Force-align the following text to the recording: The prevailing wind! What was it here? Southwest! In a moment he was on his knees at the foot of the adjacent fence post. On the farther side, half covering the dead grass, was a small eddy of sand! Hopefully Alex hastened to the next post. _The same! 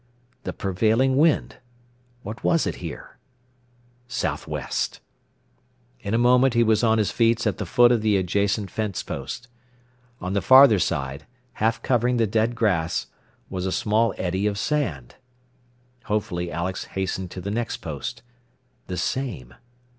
The 0.45 0.51
prevailing 0.51 1.15
wind! 1.15 1.57
What 2.23 2.43
was 2.43 2.65
it 2.65 2.77
here? 2.77 3.17
Southwest! 4.07 4.99
In 5.99 6.15
a 6.15 6.17
moment 6.17 6.55
he 6.55 6.63
was 6.63 6.83
on 6.83 6.97
his 6.97 7.19
knees 7.19 7.45
at 7.45 7.59
the 7.59 7.67
foot 7.67 7.91
of 7.91 8.01
the 8.01 8.17
adjacent 8.17 8.71
fence 8.71 9.03
post. 9.03 9.47
On 10.19 10.33
the 10.33 10.41
farther 10.41 10.79
side, 10.79 11.27
half 11.53 11.83
covering 11.83 12.17
the 12.17 12.25
dead 12.25 12.55
grass, 12.55 13.05
was 13.47 13.67
a 13.67 13.71
small 13.71 14.15
eddy 14.17 14.47
of 14.47 14.57
sand! 14.57 15.17
Hopefully 16.05 16.51
Alex 16.51 16.85
hastened 16.97 17.29
to 17.29 17.39
the 17.39 17.51
next 17.51 17.77
post. 17.77 18.23
_The 18.89 18.97
same! 18.97 19.53